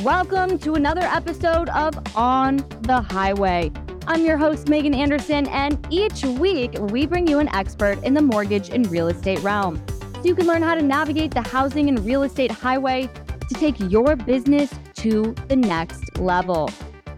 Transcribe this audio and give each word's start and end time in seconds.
Welcome 0.00 0.58
to 0.60 0.72
another 0.72 1.02
episode 1.02 1.68
of 1.68 1.94
On 2.16 2.56
the 2.80 3.02
Highway. 3.02 3.70
I'm 4.06 4.24
your 4.24 4.38
host, 4.38 4.70
Megan 4.70 4.94
Anderson, 4.94 5.46
and 5.48 5.86
each 5.90 6.24
week 6.24 6.72
we 6.78 7.04
bring 7.04 7.26
you 7.26 7.40
an 7.40 7.54
expert 7.54 8.02
in 8.02 8.14
the 8.14 8.22
mortgage 8.22 8.70
and 8.70 8.90
real 8.90 9.08
estate 9.08 9.42
realm 9.42 9.84
so 10.14 10.22
you 10.24 10.34
can 10.34 10.46
learn 10.46 10.62
how 10.62 10.74
to 10.74 10.80
navigate 10.80 11.32
the 11.32 11.42
housing 11.42 11.90
and 11.90 12.02
real 12.06 12.22
estate 12.22 12.50
highway 12.50 13.06
to 13.50 13.54
take 13.56 13.78
your 13.80 14.16
business 14.16 14.72
to 14.94 15.34
the 15.48 15.56
next 15.56 16.18
level. 16.18 16.68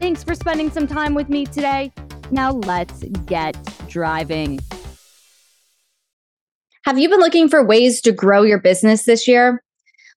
Thanks 0.00 0.24
for 0.24 0.34
spending 0.34 0.68
some 0.68 0.88
time 0.88 1.14
with 1.14 1.28
me 1.28 1.46
today. 1.46 1.92
Now 2.32 2.50
let's 2.50 3.04
get 3.24 3.56
driving. 3.88 4.58
Have 6.84 6.98
you 6.98 7.08
been 7.08 7.20
looking 7.20 7.48
for 7.48 7.64
ways 7.64 8.00
to 8.00 8.10
grow 8.10 8.42
your 8.42 8.58
business 8.58 9.04
this 9.04 9.28
year? 9.28 9.63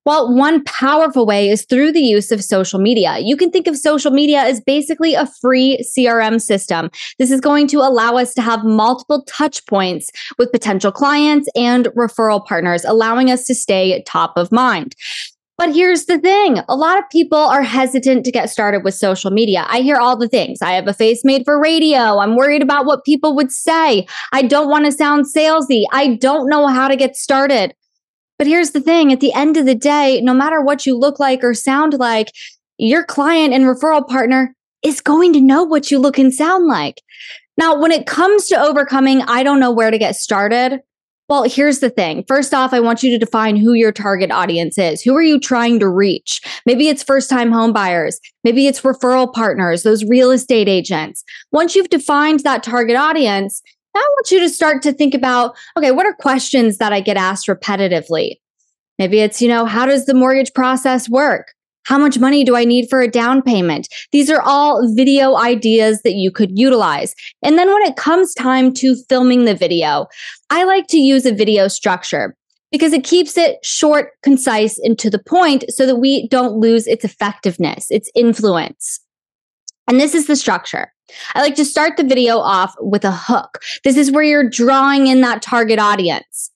Well, 0.08 0.34
one 0.34 0.64
powerful 0.64 1.26
way 1.26 1.50
is 1.50 1.66
through 1.66 1.92
the 1.92 2.00
use 2.00 2.32
of 2.32 2.42
social 2.42 2.80
media. 2.80 3.18
You 3.20 3.36
can 3.36 3.52
think 3.52 3.68
of 3.68 3.76
social 3.76 4.10
media 4.10 4.40
as 4.40 4.62
basically 4.62 5.16
a 5.16 5.28
free 5.42 5.84
CRM 5.84 6.42
system. 6.42 6.90
This 7.20 7.30
is 7.30 7.42
going 7.42 7.68
to 7.68 7.80
allow 7.80 8.16
us 8.16 8.34
to 8.36 8.42
have 8.42 8.64
multiple 8.64 9.26
touch 9.28 9.66
points 9.66 10.10
with 10.38 10.54
potential 10.54 10.94
clients 10.94 11.50
and 11.58 11.88
referral 11.88 12.46
partners, 12.46 12.86
allowing 12.86 13.30
us 13.30 13.46
to 13.48 13.54
stay 13.54 14.02
top 14.04 14.38
of 14.38 14.50
mind. 14.50 14.96
But 15.58 15.74
here's 15.76 16.06
the 16.06 16.20
thing 16.20 16.60
a 16.70 16.76
lot 16.78 16.98
of 16.98 17.04
people 17.10 17.38
are 17.38 17.62
hesitant 17.62 18.24
to 18.24 18.32
get 18.32 18.50
started 18.50 18.86
with 18.86 18.94
social 18.94 19.30
media. 19.30 19.66
I 19.68 19.82
hear 19.82 19.98
all 19.98 20.16
the 20.16 20.30
things. 20.30 20.62
I 20.62 20.72
have 20.72 20.88
a 20.88 20.94
face 20.94 21.26
made 21.26 21.44
for 21.44 21.62
radio. 21.62 22.20
I'm 22.20 22.38
worried 22.38 22.62
about 22.62 22.86
what 22.86 23.04
people 23.04 23.36
would 23.36 23.52
say. 23.52 24.08
I 24.32 24.44
don't 24.44 24.70
want 24.70 24.86
to 24.86 24.94
sound 24.94 25.26
salesy. 25.26 25.84
I 25.92 26.16
don't 26.16 26.48
know 26.48 26.68
how 26.68 26.88
to 26.88 26.96
get 26.96 27.18
started. 27.18 27.74
But 28.38 28.48
here's 28.48 28.72
the 28.72 28.82
thing 28.82 29.12
at 29.12 29.20
the 29.20 29.34
end 29.34 29.58
of 29.58 29.66
the 29.66 29.76
day, 29.76 30.22
no 30.22 30.34
matter 30.34 30.62
what 30.62 30.86
you 30.86 30.98
look 30.98 31.20
like 31.20 31.44
or 31.44 31.54
sound 31.54 31.94
like, 31.96 32.32
your 32.78 33.04
client 33.04 33.54
and 33.54 33.64
referral 33.66 34.08
partner 34.08 34.54
is 34.84 35.02
going 35.02 35.34
to 35.34 35.42
know 35.42 35.64
what 35.64 35.90
you 35.90 36.00
look 36.00 36.18
and 36.18 36.34
sound 36.34 36.68
like. 36.68 37.02
Now, 37.58 37.80
when 37.80 37.92
it 37.92 38.06
comes 38.06 38.48
to 38.48 38.62
overcoming, 38.62 39.24
I 39.24 39.42
don't 39.42 39.60
know 39.60 39.72
where 39.72 39.90
to 39.90 39.98
get 39.98 40.16
started. 40.16 40.82
Well, 41.30 41.44
here's 41.44 41.80
the 41.80 41.90
thing. 41.90 42.24
First 42.26 42.54
off, 42.54 42.72
I 42.72 42.80
want 42.80 43.04
you 43.04 43.12
to 43.12 43.18
define 43.18 43.58
who 43.58 43.74
your 43.74 43.92
target 43.92 44.32
audience 44.32 44.78
is. 44.78 45.02
Who 45.02 45.14
are 45.16 45.22
you 45.22 45.40
trying 45.40 45.80
to 45.80 45.90
reach? 45.90 46.40
Maybe 46.66 46.88
it's 46.88 47.04
first 47.04 47.30
time 47.30 47.52
home 47.52 47.74
buyers. 47.74 48.20
Maybe 48.46 48.68
it's 48.68 48.82
referral 48.82 49.34
partners, 49.34 49.84
those 49.84 50.06
real 50.06 50.32
estate 50.32 50.70
agents. 50.70 51.26
Once 51.52 51.76
you've 51.76 51.90
defined 51.90 52.42
that 52.42 52.64
target 52.64 52.96
audience, 52.96 53.62
I 53.96 54.00
want 54.00 54.32
you 54.32 54.40
to 54.40 54.50
start 54.50 54.82
to 54.84 54.94
think 54.94 55.14
about 55.14 55.56
okay, 55.78 55.92
what 55.92 56.06
are 56.06 56.14
questions 56.14 56.78
that 56.78 56.94
I 56.94 57.02
get 57.02 57.18
asked 57.18 57.48
repetitively? 57.48 58.36
Maybe 59.00 59.20
it's, 59.20 59.42
you 59.42 59.48
know, 59.48 59.66
how 59.66 59.86
does 59.86 60.06
the 60.06 60.14
mortgage 60.14 60.54
process 60.54 61.10
work? 61.10 61.54
How 61.86 61.98
much 61.98 62.20
money 62.20 62.44
do 62.44 62.56
I 62.56 62.66
need 62.66 62.90
for 62.90 63.00
a 63.02 63.08
down 63.08 63.42
payment? 63.42 63.88
These 64.12 64.30
are 64.30 64.42
all 64.42 64.94
video 64.94 65.38
ideas 65.38 66.02
that 66.02 66.16
you 66.16 66.32
could 66.32 66.58
utilize. 66.58 67.16
And 67.42 67.58
then 67.58 67.72
when 67.72 67.84
it 67.84 67.96
comes 67.96 68.34
time 68.34 68.74
to 68.76 68.96
filming 69.08 69.46
the 69.46 69.56
video, 69.56 70.08
I 70.50 70.66
like 70.66 70.88
to 70.88 70.98
use 70.98 71.26
a 71.26 71.34
video 71.34 71.70
structure 71.70 72.36
because 72.74 72.92
it 72.92 73.06
keeps 73.06 73.38
it 73.38 73.64
short, 73.64 74.12
concise, 74.22 74.78
and 74.80 75.00
to 75.00 75.10
the 75.10 75.20
point 75.20 75.64
so 75.70 75.86
that 75.86 75.96
we 75.96 76.28
don't 76.28 76.58
lose 76.58 76.88
its 76.88 77.06
effectiveness, 77.06 77.88
its 77.90 78.12
influence. 78.16 79.00
And 79.88 80.00
this 80.00 80.14
is 80.14 80.28
the 80.28 80.36
structure. 80.36 80.92
I 81.34 81.42
like 81.42 81.56
to 81.56 81.66
start 81.66 81.96
the 81.96 82.04
video 82.04 82.38
off 82.40 82.76
with 82.80 83.06
a 83.06 83.12
hook. 83.12 83.60
This 83.84 83.96
is 83.96 84.12
where 84.12 84.24
you're 84.24 84.50
drawing 84.50 85.08
in 85.08 85.22
that 85.22 85.42
target 85.42 85.80
audience. 85.80 86.52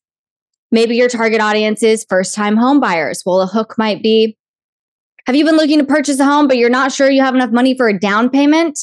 Maybe 0.71 0.95
your 0.95 1.09
target 1.09 1.41
audience 1.41 1.83
is 1.83 2.05
first 2.09 2.35
time 2.35 2.57
home 2.57 2.79
buyers. 2.79 3.23
Well, 3.25 3.41
a 3.41 3.47
hook 3.47 3.75
might 3.77 4.03
be 4.03 4.37
Have 5.27 5.35
you 5.35 5.45
been 5.45 5.57
looking 5.57 5.79
to 5.79 5.85
purchase 5.85 6.19
a 6.19 6.25
home, 6.25 6.47
but 6.47 6.57
you're 6.57 6.69
not 6.69 6.91
sure 6.91 7.09
you 7.09 7.21
have 7.21 7.35
enough 7.35 7.51
money 7.51 7.75
for 7.75 7.87
a 7.87 7.97
down 7.97 8.29
payment? 8.29 8.79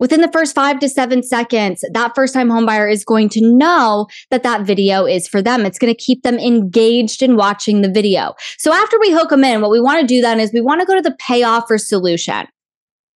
Within 0.00 0.20
the 0.20 0.32
first 0.32 0.54
five 0.54 0.80
to 0.80 0.88
seven 0.88 1.22
seconds, 1.22 1.84
that 1.92 2.14
first 2.14 2.34
time 2.34 2.50
homebuyer 2.50 2.92
is 2.92 3.04
going 3.04 3.28
to 3.30 3.40
know 3.40 4.08
that 4.30 4.42
that 4.42 4.62
video 4.62 5.06
is 5.06 5.28
for 5.28 5.40
them. 5.40 5.64
It's 5.64 5.78
going 5.78 5.94
to 5.94 5.98
keep 5.98 6.22
them 6.22 6.38
engaged 6.38 7.22
in 7.22 7.36
watching 7.36 7.80
the 7.80 7.90
video. 7.90 8.34
So 8.58 8.72
after 8.72 8.98
we 8.98 9.12
hook 9.12 9.30
them 9.30 9.44
in, 9.44 9.60
what 9.60 9.70
we 9.70 9.80
want 9.80 10.00
to 10.00 10.06
do 10.06 10.20
then 10.20 10.40
is 10.40 10.52
we 10.52 10.60
want 10.60 10.80
to 10.80 10.86
go 10.86 10.94
to 10.94 11.00
the 11.00 11.16
payoff 11.20 11.70
or 11.70 11.78
solution. 11.78 12.46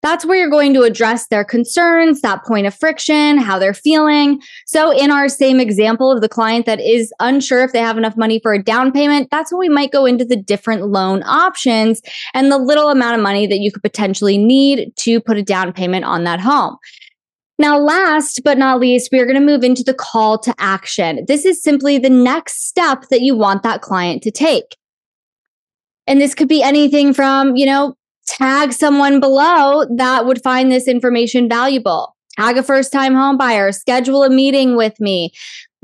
That's 0.00 0.24
where 0.24 0.38
you're 0.38 0.50
going 0.50 0.74
to 0.74 0.82
address 0.82 1.26
their 1.26 1.44
concerns, 1.44 2.20
that 2.20 2.44
point 2.44 2.68
of 2.68 2.74
friction, 2.74 3.36
how 3.38 3.58
they're 3.58 3.74
feeling. 3.74 4.40
So, 4.66 4.96
in 4.96 5.10
our 5.10 5.28
same 5.28 5.58
example 5.58 6.12
of 6.12 6.20
the 6.20 6.28
client 6.28 6.66
that 6.66 6.80
is 6.80 7.12
unsure 7.18 7.64
if 7.64 7.72
they 7.72 7.80
have 7.80 7.98
enough 7.98 8.16
money 8.16 8.38
for 8.40 8.52
a 8.52 8.62
down 8.62 8.92
payment, 8.92 9.28
that's 9.30 9.52
when 9.52 9.58
we 9.58 9.68
might 9.68 9.90
go 9.90 10.06
into 10.06 10.24
the 10.24 10.36
different 10.36 10.86
loan 10.86 11.24
options 11.24 12.00
and 12.32 12.52
the 12.52 12.58
little 12.58 12.90
amount 12.90 13.16
of 13.16 13.22
money 13.22 13.46
that 13.48 13.58
you 13.58 13.72
could 13.72 13.82
potentially 13.82 14.38
need 14.38 14.92
to 14.96 15.20
put 15.20 15.36
a 15.36 15.42
down 15.42 15.72
payment 15.72 16.04
on 16.04 16.22
that 16.24 16.40
home. 16.40 16.76
Now, 17.58 17.76
last 17.76 18.42
but 18.44 18.56
not 18.56 18.78
least, 18.78 19.10
we 19.10 19.18
are 19.18 19.26
going 19.26 19.38
to 19.38 19.44
move 19.44 19.64
into 19.64 19.82
the 19.82 19.94
call 19.94 20.38
to 20.38 20.54
action. 20.58 21.24
This 21.26 21.44
is 21.44 21.60
simply 21.60 21.98
the 21.98 22.08
next 22.08 22.68
step 22.68 23.06
that 23.10 23.22
you 23.22 23.36
want 23.36 23.64
that 23.64 23.82
client 23.82 24.22
to 24.22 24.30
take. 24.30 24.76
And 26.06 26.20
this 26.20 26.36
could 26.36 26.48
be 26.48 26.62
anything 26.62 27.12
from, 27.12 27.56
you 27.56 27.66
know, 27.66 27.97
tag 28.38 28.72
someone 28.72 29.20
below 29.20 29.84
that 29.96 30.24
would 30.24 30.42
find 30.42 30.70
this 30.70 30.88
information 30.88 31.48
valuable. 31.48 32.16
Tag 32.38 32.56
a 32.56 32.62
first 32.62 32.92
time 32.92 33.14
home 33.14 33.36
buyer, 33.36 33.72
schedule 33.72 34.22
a 34.22 34.30
meeting 34.30 34.76
with 34.76 34.98
me, 35.00 35.32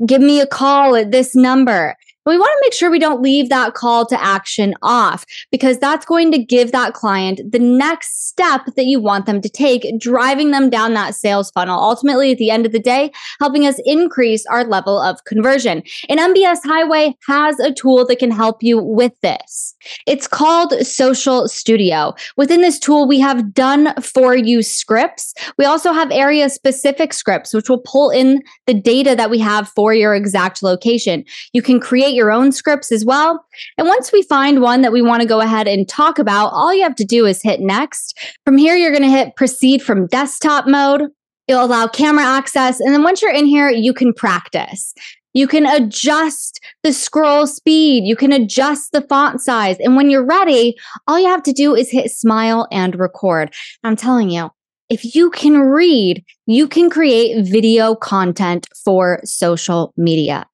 give 0.05 0.21
me 0.21 0.39
a 0.39 0.47
call 0.47 0.95
at 0.95 1.11
this 1.11 1.35
number 1.35 1.95
we 2.25 2.37
want 2.37 2.49
to 2.49 2.65
make 2.65 2.73
sure 2.73 2.89
we 2.89 2.99
don't 2.99 3.21
leave 3.21 3.49
that 3.49 3.73
call 3.73 4.05
to 4.07 4.21
action 4.23 4.73
off 4.81 5.25
because 5.51 5.77
that's 5.77 6.05
going 6.05 6.31
to 6.31 6.37
give 6.37 6.71
that 6.71 6.93
client 6.93 7.39
the 7.51 7.59
next 7.59 8.27
step 8.27 8.65
that 8.75 8.85
you 8.85 8.99
want 8.99 9.25
them 9.25 9.41
to 9.41 9.49
take, 9.49 9.85
driving 9.99 10.51
them 10.51 10.69
down 10.69 10.93
that 10.93 11.15
sales 11.15 11.51
funnel. 11.51 11.79
Ultimately, 11.79 12.31
at 12.31 12.37
the 12.37 12.49
end 12.49 12.65
of 12.65 12.71
the 12.71 12.79
day, 12.79 13.11
helping 13.39 13.65
us 13.65 13.79
increase 13.85 14.45
our 14.47 14.63
level 14.63 14.99
of 14.99 15.23
conversion. 15.25 15.83
And 16.09 16.19
MBS 16.19 16.59
Highway 16.63 17.15
has 17.27 17.59
a 17.59 17.71
tool 17.71 18.05
that 18.07 18.19
can 18.19 18.31
help 18.31 18.63
you 18.63 18.79
with 18.79 19.13
this. 19.21 19.75
It's 20.07 20.27
called 20.27 20.73
Social 20.85 21.47
Studio. 21.47 22.15
Within 22.37 22.61
this 22.61 22.79
tool, 22.79 23.07
we 23.07 23.19
have 23.19 23.53
done 23.53 23.93
for 24.01 24.35
you 24.35 24.63
scripts. 24.63 25.33
We 25.57 25.65
also 25.65 25.93
have 25.93 26.11
area 26.11 26.49
specific 26.49 27.13
scripts, 27.13 27.53
which 27.53 27.69
will 27.69 27.81
pull 27.85 28.09
in 28.09 28.41
the 28.65 28.73
data 28.73 29.15
that 29.15 29.29
we 29.29 29.39
have 29.39 29.69
for 29.69 29.93
your 29.93 30.15
exact 30.15 30.63
location. 30.63 31.23
You 31.53 31.61
can 31.61 31.79
create 31.79 32.14
your 32.15 32.31
own 32.31 32.51
scripts 32.51 32.91
as 32.91 33.05
well. 33.05 33.45
And 33.77 33.87
once 33.87 34.11
we 34.11 34.23
find 34.23 34.61
one 34.61 34.81
that 34.81 34.91
we 34.91 35.01
want 35.01 35.21
to 35.21 35.27
go 35.27 35.41
ahead 35.41 35.67
and 35.67 35.87
talk 35.87 36.17
about, 36.17 36.49
all 36.49 36.73
you 36.73 36.83
have 36.83 36.95
to 36.95 37.05
do 37.05 37.25
is 37.25 37.41
hit 37.41 37.59
next. 37.59 38.17
From 38.43 38.57
here, 38.57 38.75
you're 38.75 38.91
going 38.91 39.03
to 39.03 39.09
hit 39.09 39.35
proceed 39.35 39.81
from 39.81 40.07
desktop 40.07 40.67
mode. 40.67 41.03
It'll 41.47 41.65
allow 41.65 41.87
camera 41.87 42.23
access. 42.23 42.79
And 42.79 42.93
then 42.93 43.03
once 43.03 43.21
you're 43.21 43.33
in 43.33 43.45
here, 43.45 43.69
you 43.69 43.93
can 43.93 44.13
practice. 44.13 44.93
You 45.33 45.47
can 45.47 45.65
adjust 45.65 46.61
the 46.83 46.93
scroll 46.93 47.45
speed. 47.45 48.05
You 48.05 48.15
can 48.15 48.31
adjust 48.31 48.93
the 48.93 49.01
font 49.01 49.41
size. 49.41 49.77
And 49.79 49.97
when 49.97 50.09
you're 50.09 50.25
ready, 50.25 50.75
all 51.07 51.19
you 51.19 51.27
have 51.27 51.43
to 51.43 51.53
do 51.53 51.75
is 51.75 51.91
hit 51.91 52.09
smile 52.09 52.67
and 52.71 52.97
record. 52.97 53.53
I'm 53.83 53.97
telling 53.97 54.29
you, 54.29 54.49
if 54.89 55.15
you 55.15 55.29
can 55.31 55.59
read, 55.59 56.23
you 56.45 56.67
can 56.67 56.89
create 56.89 57.45
video 57.45 57.95
content 57.95 58.67
for 58.83 59.19
social 59.23 59.93
media. 59.97 60.45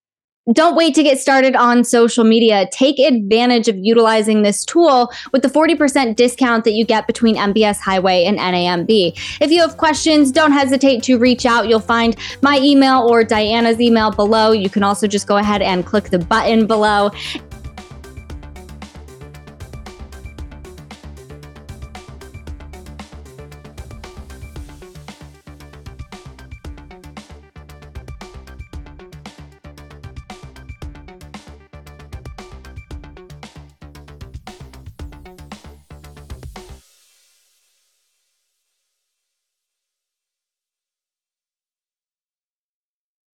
Don't 0.52 0.76
wait 0.76 0.96
to 0.96 1.04
get 1.04 1.20
started 1.20 1.56
on 1.56 1.84
social 1.84 2.24
media. 2.24 2.68
Take 2.72 2.98
advantage 2.98 3.68
of 3.68 3.78
utilizing 3.78 4.42
this 4.42 4.66
tool 4.66 5.12
with 5.32 5.44
the 5.44 5.48
40% 5.48 6.16
discount 6.16 6.64
that 6.64 6.72
you 6.72 6.84
get 6.84 7.06
between 7.06 7.36
MBS 7.36 7.78
Highway 7.78 8.26
and 8.26 8.40
NAMB. 8.40 9.38
If 9.40 9.52
you 9.52 9.62
have 9.62 9.78
questions, 9.78 10.32
don't 10.32 10.52
hesitate 10.52 11.04
to 11.04 11.20
reach 11.20 11.46
out. 11.46 11.70
You'll 11.70 11.80
find 11.80 12.16
my 12.42 12.58
email 12.58 13.08
or 13.08 13.24
Diana's 13.24 13.80
email 13.80 14.10
below. 14.10 14.52
You 14.52 14.68
can 14.68 14.82
also 14.82 15.06
just 15.06 15.28
go 15.28 15.38
ahead 15.38 15.62
and 15.62 15.86
click 15.86 16.06
the 16.06 16.18
button 16.18 16.66
below. 16.66 17.12